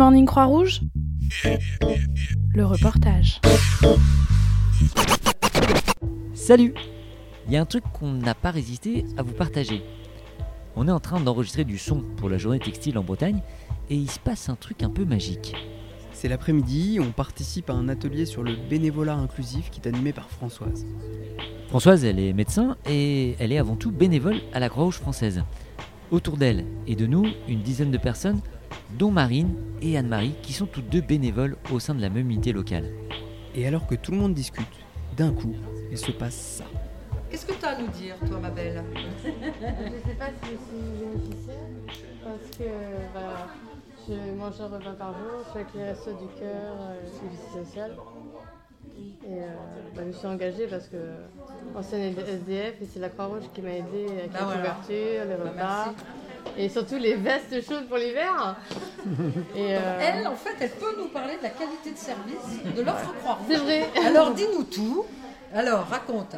Morning 0.00 0.24
Croix-Rouge 0.24 0.80
Le 2.54 2.64
reportage. 2.64 3.38
Salut 6.32 6.72
Il 7.46 7.52
y 7.52 7.58
a 7.58 7.60
un 7.60 7.66
truc 7.66 7.84
qu'on 7.92 8.12
n'a 8.12 8.34
pas 8.34 8.50
résisté 8.50 9.04
à 9.18 9.22
vous 9.22 9.34
partager. 9.34 9.82
On 10.74 10.88
est 10.88 10.90
en 10.90 11.00
train 11.00 11.20
d'enregistrer 11.20 11.64
du 11.64 11.76
son 11.76 12.00
pour 12.16 12.30
la 12.30 12.38
journée 12.38 12.60
textile 12.60 12.96
en 12.96 13.02
Bretagne 13.02 13.42
et 13.90 13.94
il 13.94 14.10
se 14.10 14.18
passe 14.18 14.48
un 14.48 14.54
truc 14.54 14.82
un 14.82 14.88
peu 14.88 15.04
magique. 15.04 15.54
C'est 16.14 16.28
l'après-midi, 16.28 16.98
on 16.98 17.12
participe 17.12 17.68
à 17.68 17.74
un 17.74 17.90
atelier 17.90 18.24
sur 18.24 18.42
le 18.42 18.56
bénévolat 18.70 19.16
inclusif 19.16 19.68
qui 19.68 19.82
est 19.82 19.86
animé 19.86 20.14
par 20.14 20.30
Françoise. 20.30 20.86
Françoise, 21.68 22.06
elle 22.06 22.18
est 22.18 22.32
médecin 22.32 22.78
et 22.88 23.36
elle 23.38 23.52
est 23.52 23.58
avant 23.58 23.76
tout 23.76 23.90
bénévole 23.90 24.40
à 24.54 24.60
la 24.60 24.70
Croix-Rouge 24.70 24.96
française. 24.96 25.44
Autour 26.10 26.38
d'elle 26.38 26.64
et 26.86 26.96
de 26.96 27.06
nous, 27.06 27.26
une 27.48 27.60
dizaine 27.60 27.90
de 27.90 27.98
personnes, 27.98 28.40
dont 28.98 29.10
Marine 29.10 29.54
et 29.82 29.96
Anne-Marie, 29.96 30.34
qui 30.42 30.52
sont 30.52 30.66
toutes 30.66 30.88
deux 30.88 31.00
bénévoles 31.00 31.56
au 31.72 31.78
sein 31.78 31.94
de 31.94 32.00
la 32.00 32.08
même 32.10 32.30
unité 32.30 32.52
locale. 32.52 32.84
Et 33.54 33.66
alors 33.66 33.86
que 33.86 33.94
tout 33.94 34.12
le 34.12 34.18
monde 34.18 34.34
discute, 34.34 34.66
d'un 35.16 35.32
coup, 35.32 35.54
il 35.90 35.98
se 35.98 36.10
passe 36.12 36.34
ça. 36.34 36.64
Qu'est-ce 37.30 37.46
que 37.46 37.52
tu 37.52 37.64
as 37.64 37.70
à 37.70 37.80
nous 37.80 37.88
dire, 37.88 38.16
toi, 38.26 38.38
ma 38.40 38.50
belle? 38.50 38.82
Je 39.24 39.28
ne 39.28 39.32
sais 39.32 40.14
pas 40.18 40.26
si 40.42 40.50
je 40.50 40.56
suis 40.56 41.04
bénéficiaire 41.04 41.54
parce 42.24 42.58
que 42.58 42.64
bah, 43.14 43.46
je 44.08 44.32
mange 44.36 44.60
un 44.60 44.66
repas 44.76 44.92
par 44.98 45.12
jour, 45.14 45.44
je 45.46 45.52
fais 45.52 45.58
avec 45.60 45.74
les 45.74 45.84
restos 45.84 46.10
du 46.12 46.26
cœur 46.38 46.74
euh, 46.80 46.94
et 47.24 47.28
vie 47.28 47.64
sociale. 47.64 47.92
Et 48.98 49.28
euh, 49.28 49.46
bah, 49.94 50.02
je 50.06 50.12
suis 50.16 50.26
engagée 50.26 50.66
parce 50.66 50.88
que 50.88 50.96
ancienne 51.76 52.14
SDF 52.18 52.82
et 52.82 52.86
c'est 52.92 52.98
la 53.00 53.08
Croix-Rouge 53.08 53.44
qui 53.54 53.62
m'a 53.62 53.70
aidée 53.74 54.06
avec 54.18 54.32
Bah 54.32 54.38
la 54.40 54.44
voilà. 54.46 54.60
couverture, 54.60 55.24
les 55.28 55.36
Bah, 55.36 55.84
repas 55.84 55.94
et 56.56 56.68
surtout 56.68 56.96
les 56.96 57.14
vestes 57.14 57.64
chaudes 57.66 57.86
pour 57.88 57.96
l'hiver. 57.98 58.56
et 59.56 59.76
euh, 59.76 59.98
Elle, 60.00 60.26
en 60.26 60.34
fait, 60.34 60.54
elle 60.60 60.70
peut 60.70 60.94
nous 60.98 61.08
parler 61.08 61.36
de 61.38 61.42
la 61.42 61.50
qualité 61.50 61.92
de 61.92 61.96
service 61.98 62.74
de 62.76 62.82
l'offre 62.82 63.14
croix 63.22 63.38
c'est 63.48 63.56
vrai. 63.56 63.88
Alors, 64.06 64.32
dis-nous 64.32 64.64
tout. 64.64 65.04
Alors, 65.52 65.84
raconte. 65.86 66.36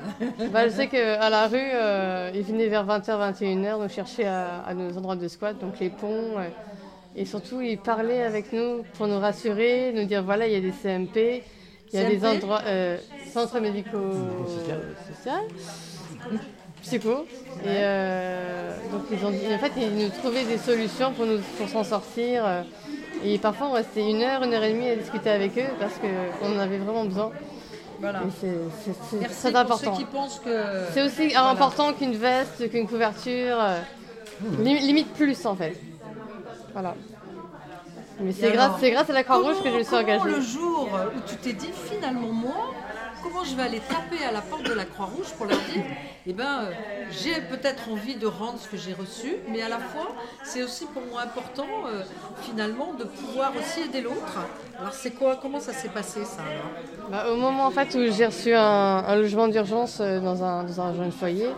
Bah, 0.52 0.66
je 0.68 0.72
sais 0.72 0.88
qu'à 0.88 1.28
la 1.28 1.46
rue, 1.46 1.58
euh, 1.60 2.30
ils 2.34 2.42
venaient 2.42 2.68
vers 2.68 2.86
20h, 2.86 3.34
21h 3.34 3.82
nous 3.82 3.88
chercher 3.90 4.26
à, 4.26 4.62
à 4.66 4.72
nos 4.72 4.96
endroits 4.96 5.16
de 5.16 5.28
squat, 5.28 5.58
donc 5.58 5.78
les 5.80 5.90
ponts. 5.90 6.38
euh, 6.38 6.48
et 7.14 7.26
surtout, 7.26 7.60
ils 7.60 7.76
parlaient 7.78 8.22
avec 8.22 8.52
nous 8.54 8.84
pour 8.94 9.06
nous 9.06 9.18
rassurer, 9.18 9.92
nous 9.94 10.04
dire 10.04 10.22
voilà, 10.22 10.46
il 10.46 10.54
y 10.54 10.56
a 10.56 10.60
des 10.60 10.72
CMP, 10.72 11.42
il 11.92 12.00
y 12.00 12.02
a 12.02 12.08
des 12.08 12.24
endroits, 12.24 12.62
euh, 12.64 12.96
centres 13.30 13.60
médico-social, 13.60 15.42
psycho. 16.82 17.26
Et 17.64 17.68
euh, 17.68 18.70
donc, 18.92 19.02
ils 19.10 19.24
ont 19.24 19.30
dit, 19.30 19.40
en 19.54 19.58
fait, 19.58 19.72
ils 19.76 19.94
nous 19.96 20.08
trouvaient 20.10 20.44
des 20.44 20.58
solutions 20.58 21.12
pour 21.12 21.26
nous 21.26 21.38
pour 21.58 21.68
s'en 21.68 21.84
sortir. 21.84 22.44
euh, 22.44 22.62
et 23.24 23.38
parfois, 23.38 23.68
on 23.68 23.72
restait 23.72 24.08
une 24.08 24.20
heure, 24.22 24.42
une 24.42 24.52
heure 24.52 24.64
et 24.64 24.72
demie 24.72 24.88
à 24.90 24.96
discuter 24.96 25.30
avec 25.30 25.56
eux 25.56 25.70
parce 25.78 25.94
qu'on 25.94 26.54
en 26.56 26.58
avait 26.58 26.78
vraiment 26.78 27.04
besoin. 27.04 27.30
Voilà. 28.00 28.20
C'est- 28.40 29.28
très 29.28 29.50
pour 29.52 29.60
important. 29.60 29.92
ceux 29.94 29.98
qui 29.98 30.04
pensent 30.04 30.40
que... 30.44 30.64
C'est 30.92 31.02
aussi 31.02 31.28
Voilà. 31.28 31.50
important 31.50 31.92
qu'une 31.92 32.16
veste, 32.16 32.68
qu'une 32.68 32.88
couverture. 32.88 33.56
euh, 33.60 33.78
li- 34.58 34.80
limite 34.80 35.12
plus 35.12 35.46
en 35.46 35.54
fait. 35.54 35.78
Voilà. 36.72 36.94
Mais 38.20 38.32
c'est 38.32 38.50
grâce, 38.52 38.80
grâce 38.80 39.08
à 39.10 39.12
la 39.12 39.22
Croix-Rouge 39.24 39.62
que 39.62 39.70
je 39.70 39.76
me 39.76 39.82
suis 39.84 39.94
engagée. 39.96 40.24
le 40.28 40.40
jour 40.40 40.88
où 41.16 41.20
tu 41.28 41.36
t'es 41.36 41.52
dit, 41.52 41.70
finalement, 41.90 42.32
moi, 42.32 42.72
comment 43.22 43.44
je 43.44 43.54
vais 43.54 43.62
aller 43.62 43.80
taper 43.80 44.24
à 44.24 44.32
la 44.32 44.40
porte 44.40 44.64
de 44.64 44.72
la 44.72 44.84
Croix-Rouge 44.84 45.32
pour 45.36 45.46
leur 45.46 45.58
dire, 45.72 45.84
eh 46.26 46.32
ben, 46.32 46.64
euh, 46.64 46.70
j'ai 47.10 47.40
peut-être 47.42 47.90
envie 47.90 48.16
de 48.16 48.26
rendre 48.26 48.58
ce 48.58 48.68
que 48.68 48.76
j'ai 48.76 48.92
reçu, 48.92 49.36
mais 49.48 49.62
à 49.62 49.68
la 49.68 49.78
fois, 49.78 50.14
c'est 50.44 50.62
aussi 50.62 50.86
pour 50.86 51.02
moi 51.02 51.22
important, 51.22 51.66
euh, 51.86 52.02
finalement, 52.42 52.94
de 52.94 53.04
pouvoir 53.04 53.52
aussi 53.56 53.88
aider 53.88 54.00
l'autre. 54.00 54.38
Alors, 54.78 54.92
c'est 54.92 55.12
quoi 55.12 55.38
Comment 55.40 55.60
ça 55.60 55.72
s'est 55.72 55.88
passé, 55.88 56.24
ça 56.24 56.42
Bah, 57.10 57.26
au 57.30 57.36
moment 57.36 57.66
en 57.66 57.70
fait 57.70 57.94
où 57.94 58.12
j'ai 58.12 58.26
reçu 58.26 58.52
un, 58.54 59.16
logement 59.16 59.48
d'urgence 59.48 59.98
euh, 60.00 60.20
dans 60.20 60.42
un, 60.42 60.64
dans 60.64 60.80
un 60.80 60.94
jeune 60.94 61.12
foyer, 61.12 61.48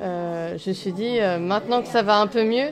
je 0.00 0.68
me 0.68 0.74
suis 0.74 0.92
dit 0.92 1.18
maintenant 1.40 1.82
que 1.82 1.88
ça 1.88 2.02
va 2.02 2.20
un 2.20 2.26
peu 2.26 2.42
mieux, 2.42 2.70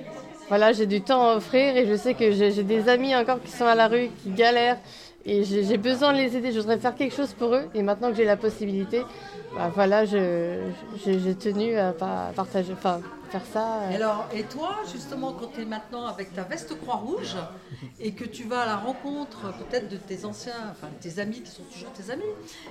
voilà, 0.48 0.72
j'ai 0.72 0.86
du 0.86 1.02
temps 1.02 1.28
à 1.28 1.36
offrir 1.36 1.76
et 1.76 1.86
je 1.86 1.94
sais 1.94 2.14
que 2.14 2.30
j'ai 2.32 2.62
des 2.62 2.88
amis 2.88 3.14
encore 3.14 3.38
qui 3.42 3.50
sont 3.50 3.66
à 3.66 3.74
la 3.74 3.86
rue, 3.86 4.08
qui 4.22 4.30
galèrent 4.30 4.78
et 5.28 5.44
j'ai 5.44 5.76
besoin 5.76 6.12
de 6.12 6.18
les 6.18 6.36
aider. 6.36 6.52
Je 6.52 6.58
voudrais 6.58 6.78
faire 6.78 6.94
quelque 6.94 7.14
chose 7.14 7.34
pour 7.34 7.54
eux 7.54 7.64
et 7.74 7.82
maintenant 7.82 8.10
que 8.10 8.16
j'ai 8.16 8.24
la 8.24 8.36
possibilité, 8.36 9.02
bah, 9.54 9.70
voilà, 9.74 10.04
j'ai 10.06 11.34
tenu 11.38 11.76
à 11.76 11.92
partager, 12.34 12.72
enfin 12.72 13.00
faire 13.30 13.44
ça. 13.52 13.82
euh. 13.82 13.90
Et 13.90 13.94
Alors, 13.96 14.28
et 14.32 14.42
toi, 14.44 14.76
justement, 14.92 15.32
quand 15.32 15.48
tu 15.54 15.62
es 15.62 15.64
maintenant 15.64 16.06
avec 16.06 16.34
ta 16.34 16.42
veste 16.42 16.78
Croix-Rouge 16.80 17.36
et 18.00 18.12
que 18.12 18.24
tu 18.24 18.44
vas 18.44 18.60
à 18.60 18.66
la 18.66 18.76
rencontre 18.76 19.52
peut-être 19.58 19.88
de 19.88 19.96
tes 19.96 20.24
anciens, 20.24 20.52
enfin 20.70 20.88
de 20.88 21.02
tes 21.02 21.20
amis 21.20 21.42
qui 21.42 21.50
sont 21.50 21.62
toujours 21.72 21.92
tes 21.92 22.10
amis, 22.10 22.22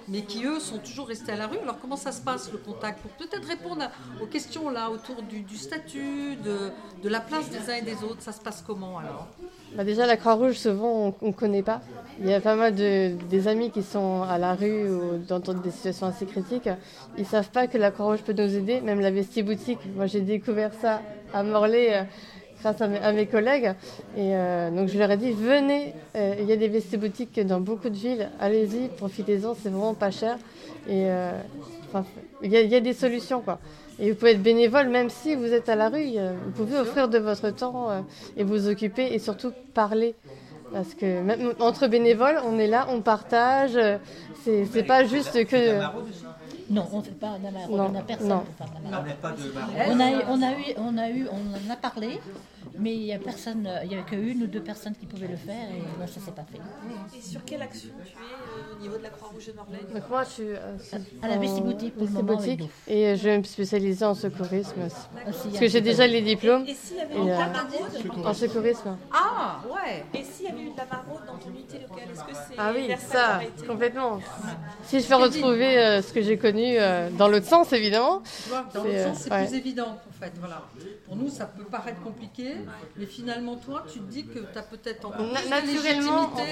mais 0.07 0.21
qui 0.23 0.45
eux 0.45 0.59
sont 0.59 0.77
toujours 0.79 1.07
restés 1.07 1.31
à 1.31 1.35
la 1.37 1.47
rue, 1.47 1.57
alors 1.59 1.79
comment 1.79 1.95
ça 1.97 2.11
se 2.11 2.21
passe 2.21 2.51
le 2.51 2.57
contact? 2.57 3.01
Pour 3.01 3.11
peut-être 3.11 3.47
répondre 3.47 3.83
à- 3.83 3.91
aux 4.23 4.27
questions 4.27 4.69
là 4.69 4.89
autour 4.89 5.21
du, 5.23 5.41
du 5.41 5.57
statut, 5.57 6.35
de, 6.37 6.71
de 7.03 7.09
la 7.09 7.19
place 7.19 7.49
des 7.49 7.69
uns 7.71 7.75
et 7.75 7.81
des 7.81 8.03
autres, 8.03 8.21
ça 8.21 8.31
se 8.31 8.39
passe 8.41 8.63
comment 8.65 8.97
alors? 8.99 9.27
Bah 9.75 9.83
déjà, 9.83 10.05
la 10.05 10.15
Croix-Rouge, 10.17 10.55
souvent, 10.57 11.13
on 11.21 11.27
ne 11.27 11.31
connaît 11.33 11.61
pas. 11.61 11.81
Il 12.19 12.27
y 12.27 12.33
a 12.33 12.39
pas 12.39 12.55
mal 12.55 12.73
de 12.73 13.11
des 13.29 13.47
amis 13.47 13.69
qui 13.69 13.83
sont 13.83 14.23
à 14.23 14.37
la 14.37 14.55
rue 14.55 14.89
ou 14.89 15.17
dans 15.27 15.39
dans 15.39 15.53
des 15.53 15.69
situations 15.71 16.07
assez 16.07 16.25
critiques. 16.25 16.69
Ils 17.17 17.21
ne 17.23 17.25
savent 17.27 17.49
pas 17.51 17.67
que 17.67 17.77
la 17.77 17.91
Croix-Rouge 17.91 18.21
peut 18.23 18.33
nous 18.33 18.55
aider, 18.55 18.79
même 18.81 19.01
la 19.01 19.11
Vestie 19.11 19.43
Boutique. 19.43 19.79
Moi, 19.95 20.07
j'ai 20.07 20.21
découvert 20.21 20.46
ça 20.81 21.01
à 21.33 21.43
Morlaix 21.43 21.93
euh, 21.93 22.03
grâce 22.61 22.81
à 22.81 22.87
mes, 22.87 22.97
à 22.99 23.11
mes 23.11 23.25
collègues. 23.27 23.73
Et 24.15 24.35
euh, 24.35 24.69
donc, 24.71 24.87
je 24.89 24.97
leur 24.97 25.11
ai 25.11 25.17
dit, 25.17 25.31
venez, 25.31 25.93
euh, 26.15 26.35
il 26.39 26.45
y 26.45 26.51
a 26.51 26.55
des 26.55 26.67
Vestie 26.67 26.97
Boutiques 26.97 27.39
dans 27.45 27.59
beaucoup 27.59 27.89
de 27.89 27.95
villes. 27.95 28.29
Allez-y, 28.39 28.87
profitez-en, 28.97 29.55
c'est 29.61 29.69
vraiment 29.69 29.93
pas 29.93 30.11
cher. 30.11 30.37
Et 30.87 31.05
euh, 31.09 31.31
il 32.41 32.51
y, 32.51 32.57
a- 32.57 32.61
il 32.61 32.69
y 32.69 32.75
a 32.75 32.79
des 32.79 32.93
solutions, 32.93 33.41
quoi. 33.41 33.59
Et 33.99 34.11
vous 34.11 34.15
pouvez 34.17 34.31
être 34.31 34.43
bénévole 34.43 34.89
même 34.89 35.09
si 35.09 35.33
vous 35.35 35.51
êtes 35.53 35.69
à 35.69 35.75
la 35.75 35.89
rue. 35.89 36.03
Vous 36.45 36.51
pouvez 36.51 36.77
offrir 36.77 37.07
de 37.09 37.17
votre 37.17 37.49
temps 37.49 37.89
et 38.37 38.43
vous 38.43 38.67
occuper 38.69 39.07
et 39.11 39.17
surtout 39.17 39.51
parler. 39.73 40.13
Parce 40.71 40.93
que 40.93 41.21
même 41.21 41.53
entre 41.59 41.87
bénévoles, 41.87 42.39
on 42.45 42.59
est 42.59 42.67
là, 42.67 42.85
on 42.91 43.01
partage. 43.01 43.79
c'est 44.45 44.83
pas 44.85 45.03
juste 45.03 45.45
que. 45.47 45.79
Non, 46.69 46.85
on 46.91 46.97
ne 46.97 47.03
fait 47.03 47.11
pas 47.11 47.37
on 47.69 47.89
n'a 47.89 48.01
personne 48.01 48.27
non. 48.27 48.39
pour 48.39 48.55
faire 48.55 48.67
d'amarre. 48.73 49.03
On 49.89 49.99
a, 49.99 50.11
eu- 50.11 50.23
on, 50.27 50.41
a 50.41 50.51
eu, 50.51 50.63
on, 50.77 50.97
a 50.97 51.09
eu, 51.09 51.27
on 51.31 51.69
en 51.69 51.73
a 51.73 51.75
parlé, 51.77 52.19
mais 52.79 52.93
il 52.93 53.03
n'y 53.03 53.13
a 53.13 53.19
personne, 53.19 53.65
euh, 53.67 53.79
il 53.83 53.91
y 53.91 53.95
avait 53.95 54.03
qu'une 54.03 54.43
ou 54.43 54.47
deux 54.47 54.61
personnes 54.61 54.93
qui 54.95 55.05
pouvaient 55.05 55.27
le 55.27 55.35
faire 55.37 55.69
et 55.69 55.79
non, 55.99 56.07
ça 56.07 56.19
ne 56.19 56.25
s'est 56.25 56.31
pas 56.31 56.45
fait. 56.51 56.59
Et 57.17 57.21
sur 57.21 57.43
quelle 57.45 57.61
action 57.61 57.89
tu 58.05 58.11
es 58.11 58.15
euh, 58.15 58.75
au 58.77 58.81
niveau 58.81 58.97
de 58.97 59.03
la 59.03 59.09
Croix-Rouge 59.09 59.47
de 59.47 59.53
Morlaix 59.53 59.79
Donc 59.93 60.09
moi, 60.09 60.23
je 60.23 60.29
suis 60.29 60.43
euh, 60.43 60.77
À 61.21 61.27
la 61.27 61.35
en 61.35 61.39
Vestie 61.39 61.61
Boutique 61.61 61.93
pour 61.93 62.03
le 62.03 62.07
Vestie 62.09 62.23
moment 62.23 62.39
avec 62.39 62.57
Boutique, 62.59 62.71
nous. 62.87 62.93
et 62.93 63.15
je 63.15 63.23
vais 63.23 63.37
me 63.37 63.43
spécialiser 63.43 64.05
en 64.05 64.13
secourisme 64.13 64.81
aussi. 64.85 65.07
Parce 65.25 65.59
que 65.59 65.67
j'ai 65.67 65.81
déjà 65.81 66.07
les 66.07 66.21
diplômes 66.21 66.65
Et 66.67 66.73
s'il 66.73 66.97
y 66.97 67.01
avait 67.01 67.13
Et, 67.15 67.17
eu 67.17 67.23
de 67.25 67.29
euh, 67.29 67.37
la 67.37 67.47
maraude 67.47 68.25
en 68.25 68.33
secourisme. 68.33 68.97
Ah, 69.13 69.61
ouais 69.67 70.05
Et 70.13 70.23
s'il 70.23 70.45
y 70.45 70.49
avait 70.49 70.61
eu 70.61 70.71
de 70.71 70.77
la 70.77 70.85
maraude 70.85 71.25
dans 71.25 71.37
ton 71.37 71.49
unité 71.49 71.79
locale, 71.79 72.07
est-ce 72.11 72.23
que 72.23 72.33
c'est 72.33 72.55
Ah 72.57 72.71
oui, 72.75 72.89
ça, 72.97 73.39
complètement. 73.67 74.19
Si 74.83 74.99
je 74.99 75.05
fais 75.05 75.15
retrouver 75.15 75.77
euh, 75.77 76.01
ce 76.01 76.13
que 76.13 76.21
j'ai 76.21 76.37
connu 76.37 76.77
euh, 76.77 77.09
dans 77.11 77.27
l'autre 77.27 77.45
sens, 77.47 77.73
évidemment. 77.73 78.21
Dans 78.73 78.83
l'autre 78.83 79.03
sens, 79.13 79.17
c'est 79.19 79.31
ouais. 79.31 79.45
plus 79.45 79.55
évident, 79.57 79.97
en 80.07 80.13
fait. 80.19 80.31
Voilà. 80.39 80.63
Pour 81.05 81.15
nous, 81.15 81.29
ça 81.29 81.45
peut 81.45 81.63
paraître 81.63 82.01
compliqué, 82.01 82.55
mais 82.97 83.05
finalement, 83.05 83.55
toi, 83.55 83.83
tu 83.91 83.99
te 83.99 84.11
dis 84.11 84.25
que 84.25 84.39
tu 84.39 84.57
as 84.57 84.61
peut-être 84.63 85.05
encore 85.05 85.21
Na- 85.27 85.39
plus 85.39 85.45
de 85.45 85.49
naturellement, 85.49 86.21
légitimité 86.33 86.41
en 86.41 86.45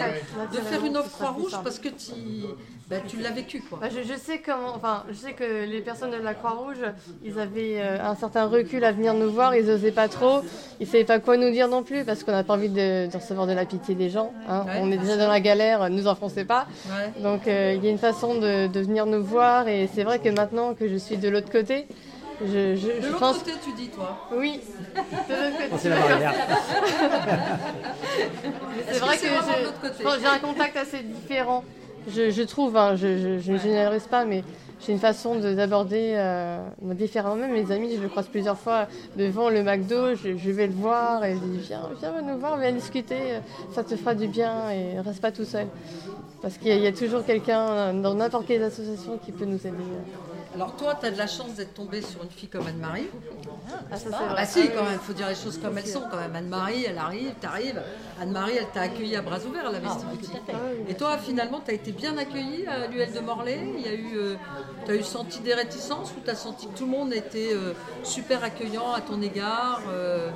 fait, 0.51 0.57
de 0.57 0.61
faire 0.63 0.85
une 0.85 0.97
offre 0.97 1.11
Croix-Rouge 1.11 1.51
parce 1.63 1.79
que 1.79 1.89
tu, 1.89 2.13
tu 3.07 3.17
l'as 3.19 3.31
vécu, 3.31 3.61
quoi. 3.67 3.79
Bah, 3.81 3.87
je, 3.89 4.01
je 4.07 4.17
sais 4.17 4.39
comment, 4.39 4.73
enfin, 4.75 5.03
je 5.09 5.15
sais 5.15 5.33
que 5.33 5.65
les 5.65 5.81
personnes 5.81 6.11
de 6.11 6.17
la 6.17 6.33
Croix-Rouge, 6.33 6.77
ils 7.23 7.39
avaient 7.39 7.79
euh, 7.81 7.97
un 8.03 8.15
certain 8.15 8.45
recul 8.45 8.83
à 8.83 8.91
venir 8.91 9.13
nous 9.13 9.31
voir, 9.31 9.55
ils 9.55 9.69
osaient 9.69 9.91
pas 9.91 10.07
trop, 10.07 10.41
ils 10.79 10.87
savaient 10.87 11.03
pas 11.03 11.19
quoi 11.19 11.37
nous 11.37 11.49
dire 11.51 11.67
non 11.67 11.83
plus 11.83 12.03
parce 12.05 12.23
qu'on 12.23 12.31
n'a 12.31 12.43
pas 12.43 12.53
envie 12.53 12.69
de, 12.69 13.07
de 13.11 13.17
recevoir 13.17 13.47
de 13.47 13.53
la 13.53 13.65
pitié 13.65 13.95
des 13.95 14.09
gens. 14.09 14.31
hein. 14.47 14.65
Ouais, 14.67 14.79
On 14.81 14.91
est 14.91 14.97
déjà 14.97 15.17
dans 15.17 15.27
la 15.29 15.39
galère, 15.39 15.89
nous 15.89 16.07
enfoncez 16.07 16.45
pas. 16.45 16.67
Ouais. 16.87 17.21
Donc 17.23 17.47
euh, 17.47 17.73
il 17.75 17.83
y 17.83 17.87
a 17.87 17.91
une 17.91 17.97
façon 17.97 18.35
de, 18.35 18.67
de 18.67 18.79
venir 18.79 19.05
nous 19.07 19.23
voir 19.23 19.67
et 19.67 19.89
c'est 19.93 20.03
vrai 20.03 20.19
que 20.19 20.29
maintenant 20.29 20.73
que 20.75 20.87
je 20.87 20.95
suis 20.95 21.17
de 21.17 21.27
l'autre 21.29 21.49
côté, 21.51 21.87
je, 22.41 22.75
je, 22.75 22.87
De 23.01 23.07
l'autre 23.07 23.19
pense, 23.19 23.37
côté, 23.39 23.51
tu 23.63 23.71
dis, 23.73 23.89
toi. 23.89 24.17
oui, 24.35 24.59
de 24.95 24.99
l'autre 25.33 25.57
côté. 25.57 25.77
C'est 25.77 25.89
la 25.89 25.95
barrière. 25.99 26.33
C'est 28.87 28.91
Est-ce 28.91 28.99
vrai 28.99 29.17
que 29.17 30.21
j'ai 30.21 30.27
un 30.27 30.39
contact 30.39 30.77
assez 30.77 30.99
différent. 31.03 31.63
Je, 32.07 32.29
je 32.29 32.41
trouve, 32.43 32.77
hein, 32.77 32.95
je, 32.95 33.39
ne 33.51 33.57
généralise 33.57 34.03
pas, 34.07 34.25
mais 34.25 34.43
j'ai 34.85 34.91
une 34.91 34.99
façon 34.99 35.35
de- 35.39 35.55
d'aborder 35.55 36.13
euh, 36.15 36.59
différemment. 36.83 37.35
Même 37.35 37.51
mes 37.53 37.71
amis, 37.71 37.95
je 37.95 38.01
le 38.01 38.09
croise 38.09 38.27
plusieurs 38.27 38.57
fois 38.59 38.87
devant 39.15 39.49
le 39.49 39.63
McDo, 39.63 40.13
je, 40.13 40.37
je 40.37 40.51
vais 40.51 40.67
le 40.67 40.73
voir 40.73 41.23
et 41.25 41.33
je 41.33 41.39
dis 41.39 41.57
viens, 41.67 41.89
viens 41.99 42.21
nous 42.21 42.37
voir, 42.37 42.57
viens 42.59 42.71
discuter, 42.71 43.17
ça 43.73 43.83
te 43.83 43.95
fera 43.95 44.13
du 44.13 44.27
bien 44.27 44.69
et 44.69 44.99
reste 44.99 45.19
pas 45.21 45.31
tout 45.31 45.45
seul. 45.45 45.65
Parce 46.43 46.59
qu'il 46.59 46.67
y, 46.67 46.71
a- 46.73 46.75
il 46.75 46.83
y 46.83 46.87
a 46.87 46.91
toujours 46.91 47.25
quelqu'un 47.25 47.93
dans 47.95 48.13
n'importe 48.13 48.45
quelle 48.45 48.61
association 48.63 49.17
qui 49.25 49.31
peut 49.31 49.45
nous 49.45 49.65
aider. 49.65 49.75
Alors 50.55 50.73
toi, 50.77 50.95
tu 50.97 51.05
as 51.05 51.11
de 51.11 51.17
la 51.17 51.27
chance 51.27 51.55
d'être 51.55 51.73
tombée 51.73 52.01
sur 52.01 52.23
une 52.23 52.29
fille 52.29 52.47
comme 52.47 52.65
Anne-Marie. 52.65 53.07
Ah, 53.91 53.97
ça, 53.97 54.07
Ah 54.13 54.33
bah 54.35 54.45
si, 54.45 54.69
quand 54.69 54.85
même, 54.85 54.99
faut 54.99 55.11
dire 55.11 55.27
les 55.27 55.35
choses 55.35 55.59
comme 55.61 55.77
elles 55.77 55.85
sont 55.85 56.03
quand 56.09 56.17
même. 56.17 56.33
Anne-Marie, 56.33 56.85
elle 56.85 56.97
arrive, 56.97 57.33
t'arrives. 57.41 57.81
Anne-Marie, 58.21 58.53
elle 58.57 58.69
t'a 58.73 58.81
accueilli 58.81 59.17
à 59.17 59.21
bras 59.21 59.39
ouverts 59.45 59.67
à 59.67 59.71
la 59.73 59.79
Ah, 59.85 59.91
à 59.91 59.97
fait. 59.97 60.91
Et 60.91 60.93
toi, 60.95 61.17
finalement, 61.17 61.59
tu 61.63 61.71
as 61.71 61.73
été 61.73 61.91
bien 61.91 62.17
accueillie 62.17 62.65
à 62.67 62.87
l'UL 62.87 63.11
de 63.11 63.19
Morlaix? 63.19 63.59
Il 63.77 63.85
y 63.85 63.89
a 63.89 63.93
eu, 63.95 64.37
tu 64.85 64.91
as 64.91 64.95
eu 64.95 65.03
senti 65.03 65.39
des 65.41 65.53
réticences 65.53 66.11
ou 66.11 66.21
tu 66.23 66.29
as 66.29 66.35
senti 66.35 66.67
que 66.67 66.77
tout 66.77 66.85
le 66.85 66.91
monde 66.91 67.11
était 67.13 67.51
euh, 67.53 67.73
super 68.03 68.41
accueillant 68.41 68.93
à 68.93 69.01
ton 69.01 69.21
égard 69.21 69.81
euh, 69.89 70.29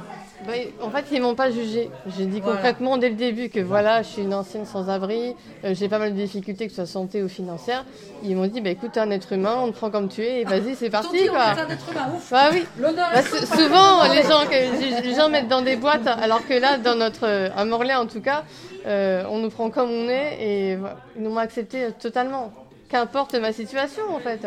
Bah, 0.47 0.53
en 0.81 0.89
fait, 0.89 1.05
ils 1.11 1.21
m'ont 1.21 1.35
pas 1.35 1.51
jugé. 1.51 1.89
J'ai 2.07 2.25
dit 2.25 2.39
Voilà. 2.39 2.57
concrètement 2.57 2.97
dès 2.97 3.09
le 3.09 3.15
début 3.15 3.49
que 3.49 3.59
voilà, 3.59 4.01
je 4.03 4.07
suis 4.07 4.21
une 4.21 4.33
ancienne 4.33 4.65
sans-abri, 4.65 5.35
euh, 5.65 5.73
j'ai 5.73 5.89
pas 5.89 5.99
mal 5.99 6.13
de 6.13 6.17
difficultés, 6.19 6.65
que 6.65 6.71
ce 6.71 6.77
soit 6.77 6.85
santé 6.85 7.21
ou 7.21 7.27
financière. 7.29 7.83
Ils 8.23 8.35
m'ont 8.35 8.47
dit, 8.47 8.61
bah 8.61 8.69
écoute, 8.69 8.91
t'es 8.93 8.99
un 9.01 9.11
être 9.11 9.33
humain, 9.33 9.55
on 9.61 9.71
te 9.71 9.75
prend 9.77 9.89
comme 9.91 10.07
tu 10.07 10.21
es, 10.23 10.41
et 10.41 10.43
vas-y, 10.45 10.75
c'est 10.75 10.89
parti 10.89 11.27
quoi. 11.27 11.43
un 11.51 11.69
être 11.69 11.91
humain, 11.91 12.09
ouf 12.15 12.29
Bah 12.31 12.49
oui. 12.53 12.63
Bah, 13.13 13.21
souvent, 13.21 14.03
les 14.13 14.23
gens, 14.23 14.45
que- 14.49 15.01
les 15.03 15.13
gens 15.15 15.29
mettent 15.29 15.47
dans 15.49 15.61
des 15.61 15.75
boîtes, 15.75 16.07
alors 16.07 16.45
que 16.47 16.53
là, 16.53 16.77
dans 16.77 16.95
notre, 16.95 17.25
euh, 17.27 17.49
à 17.55 17.65
Morlaix 17.65 17.95
en 17.95 18.05
tout 18.07 18.21
cas, 18.21 18.43
euh, 18.85 19.23
on 19.29 19.39
nous 19.39 19.49
prend 19.49 19.69
comme 19.69 19.89
on 19.89 20.07
est 20.07 20.37
et 20.41 20.77
ils 21.17 21.21
nous 21.21 21.31
ont 21.31 21.37
accepté 21.37 21.87
totalement. 21.99 22.51
Qu'importe 22.89 23.35
ma 23.35 23.53
situation 23.53 24.01
en 24.15 24.19
fait. 24.19 24.45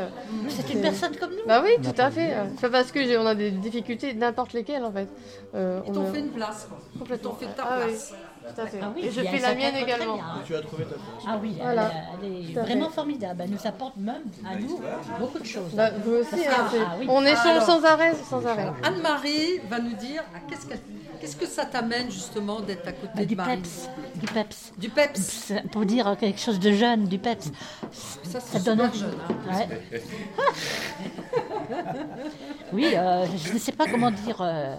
C'est 0.49 0.69
une 0.75 0.81
personne 0.83 1.15
comme 1.17 1.31
nous. 1.31 1.47
Bah 1.47 1.63
oui, 1.65 1.71
tout 1.83 2.01
à 2.01 2.11
fait. 2.11 2.35
C'est 2.57 2.63
pas 2.69 2.79
parce 2.81 2.91
que 2.91 3.03
j'ai- 3.05 3.17
on 3.17 3.25
a 3.27 3.35
des 3.37 3.53
difficultés, 3.53 4.15
n'importe 4.15 4.53
lesquelles 4.53 4.85
en 4.85 4.91
fait. 4.93 5.09
Euh, 5.55 5.81
Ils 5.87 5.91
on 5.91 5.95
t'ont 5.95 6.09
a- 6.09 6.13
fait 6.13 6.19
une 6.21 6.31
place. 6.31 6.69
Complètement. 6.99 7.35
fait 7.35 7.47
ta 7.47 7.63
Ah 7.63 7.79
oui, 7.87 7.93
place. 7.93 8.13
tout 8.55 8.61
à 8.61 8.67
fait. 8.67 8.79
Ah 8.83 8.93
oui, 8.97 9.03
et 9.07 9.11
je 9.13 9.21
fais 9.21 9.39
la 9.39 9.55
mienne 9.55 9.77
également. 9.77 10.15
bien, 10.15 10.25
hein. 10.25 10.41
Tu 10.45 10.57
as 10.57 10.61
trouvé 10.61 10.83
ta 10.85 10.91
place. 10.95 11.03
Ah 11.27 11.39
oui, 11.41 11.55
elle- 11.57 11.63
Voilà. 11.63 11.91
elle, 12.21 12.33
est 12.33 12.43
fait. 12.53 12.61
vraiment 12.61 12.91
formidable. 12.91 13.43
Elle 13.45 13.51
nous 13.51 13.65
apporte 13.67 13.97
même 13.97 14.23
à 14.45 14.57
nous 14.57 14.81
beaucoup 15.21 15.39
de 15.39 15.47
choses. 15.47 15.73
Bah, 15.75 15.91
vous 16.05 16.15
aussi, 16.17 16.45
hein, 16.45 16.53
ah 16.85 16.97
oui. 16.99 17.07
on 17.09 17.25
échange 17.25 17.47
Alors. 17.47 17.63
sans 17.63 17.85
arrêt, 17.85 18.13
sans 18.29 18.45
arrêt. 18.45 18.73
Anne-Marie 18.83 19.61
va 19.71 19.79
nous 19.79 19.95
dire 19.95 20.25
ah, 20.35 20.39
qu'est-ce, 20.49 20.67
qu'elle- 20.67 20.81
qu'est-ce 21.23 21.37
que 21.37 21.47
ça 21.47 21.65
t'amène 21.65 22.11
justement 22.11 22.61
d'être 22.61 22.87
à 22.87 22.93
côté 22.93 23.13
Bah, 23.15 23.23
de 23.23 23.27
du 23.27 23.37
Marie 23.37 23.57
peps, 23.59 23.89
du 24.17 24.27
peps. 24.27 24.73
Du 24.77 24.89
peps. 24.91 25.53
Pour 25.71 25.87
dire 25.87 26.17
quelque 26.19 26.41
chose 26.41 26.59
de 26.61 26.73
jeune, 26.73 27.05
du 27.05 27.19
peps. 27.19 27.51
Ça, 27.93 28.59
donne 28.59 28.93
jeune. 28.93 29.15
hein. 29.49 29.69
Ouais. 29.69 30.01
Oui, 32.73 32.87
euh, 32.97 33.27
je 33.37 33.53
ne 33.53 33.59
sais 33.59 33.73
pas 33.73 33.87
comment 33.87 34.11
dire. 34.11 34.41
euh, 34.41 34.77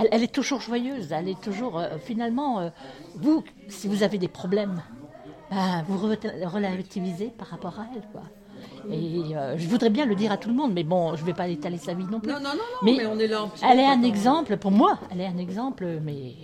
elle, 0.00 0.08
elle 0.12 0.22
est 0.22 0.32
toujours 0.32 0.60
joyeuse. 0.60 1.12
Elle 1.12 1.28
est 1.28 1.40
toujours. 1.40 1.78
euh, 1.78 1.98
finalement, 2.04 2.70
vous, 3.14 3.44
si 3.68 3.88
vous 3.88 4.02
avez 4.02 4.18
des 4.18 4.28
problèmes, 4.28 4.82
bah, 5.50 5.82
vous 5.88 6.08
re- 6.08 6.46
relativisez 6.46 7.32
par 7.36 7.48
rapport 7.48 7.78
à 7.80 7.86
elle. 7.94 8.02
Quoi. 8.12 8.22
Et 8.90 9.36
euh, 9.36 9.56
je 9.58 9.66
voudrais 9.68 9.90
bien 9.90 10.06
le 10.06 10.14
dire 10.14 10.30
à 10.32 10.36
tout 10.36 10.48
le 10.48 10.54
monde, 10.54 10.72
mais 10.74 10.84
bon, 10.84 11.14
je 11.16 11.22
ne 11.22 11.26
vais 11.26 11.34
pas 11.34 11.48
étaler 11.48 11.78
sa 11.78 11.94
vie 11.94 12.04
non 12.10 12.20
plus. 12.20 12.30
Non, 12.32 12.38
non, 12.40 12.50
non, 12.50 12.54
non, 12.56 12.62
Mais 12.82 12.94
mais, 12.98 13.06
on 13.06 13.18
est 13.18 13.26
là 13.26 13.46
Elle 13.68 13.80
est 13.80 13.86
un 13.86 14.02
exemple, 14.02 14.56
pour 14.56 14.70
moi, 14.70 14.98
elle 15.10 15.20
est 15.20 15.26
un 15.26 15.38
exemple, 15.38 15.86
mais 16.02 16.34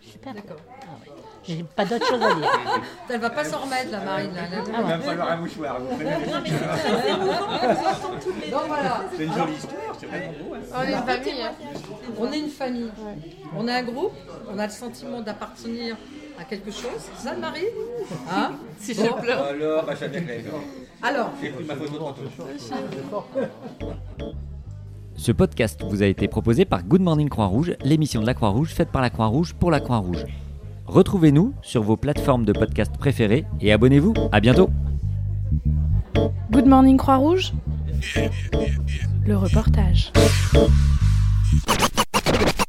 super. 0.00 0.34
D'accord. 0.34 0.56
Ah 0.82 0.86
ouais. 1.04 1.12
J'ai 1.44 1.62
pas 1.76 1.84
d'autre 1.84 2.04
chose 2.06 2.20
à 2.20 2.34
dire. 2.34 2.50
Elle 3.08 3.20
va 3.20 3.30
pas 3.30 3.44
s'en 3.44 3.58
remettre, 3.60 3.92
la 3.92 4.00
Marine. 4.00 4.32
Là, 4.34 4.42
là, 4.50 4.56
là. 4.56 4.62
Ah 4.74 4.82
ouais. 4.82 4.88
va 4.88 4.98
falloir 4.98 5.30
un 5.30 5.36
mouchoir. 5.36 5.78
vous 5.80 5.96
Donc 8.50 8.62
voilà, 8.66 9.04
C'est 9.16 9.24
une 9.24 9.32
jolie 9.32 9.52
histoire, 9.52 9.94
c'est 9.98 10.06
vraiment 10.06 10.32
beau. 10.32 10.54
hein. 10.54 10.58
On 10.74 10.82
est 10.82 10.92
une 10.92 10.98
famille. 11.06 11.42
hein. 11.42 11.52
on 12.18 12.32
est 12.32 12.38
une 12.40 12.48
famille. 12.50 12.90
On 13.56 13.68
est 13.68 13.72
un 13.72 13.82
groupe. 13.82 14.12
On 14.52 14.58
a 14.58 14.66
le 14.66 14.72
sentiment 14.72 15.20
d'appartenir 15.20 15.96
à 16.38 16.44
quelque 16.44 16.70
chose. 16.70 16.98
C'est 16.98 17.28
ça, 17.28 17.34
Marie? 17.36 17.66
Hein? 18.30 18.52
Si 18.80 18.94
je 18.94 19.02
pleure. 19.20 19.44
Alors, 19.44 19.84
bah, 19.84 19.94
ça 19.96 20.08
déclare. 20.08 20.36
Alors. 21.02 21.32
Ce 25.16 25.32
podcast 25.32 25.82
vous 25.88 26.02
a 26.02 26.06
été 26.06 26.28
proposé 26.28 26.64
par 26.64 26.82
Good 26.84 27.00
Morning 27.00 27.28
Croix-Rouge, 27.28 27.74
l'émission 27.82 28.20
de 28.20 28.26
la 28.26 28.34
Croix-Rouge 28.34 28.70
faite 28.70 28.90
par 28.90 29.02
la 29.02 29.10
Croix-Rouge 29.10 29.54
pour 29.54 29.70
la 29.70 29.80
Croix-Rouge. 29.80 30.24
Retrouvez-nous 30.86 31.54
sur 31.62 31.82
vos 31.82 31.96
plateformes 31.96 32.44
de 32.44 32.52
podcast 32.52 32.92
préférées 32.98 33.44
et 33.60 33.72
abonnez-vous. 33.72 34.14
À 34.32 34.40
bientôt. 34.40 34.70
Good 36.50 36.66
Morning 36.66 36.96
Croix-Rouge 36.96 37.52
Le 39.26 39.36
reportage. 39.36 40.12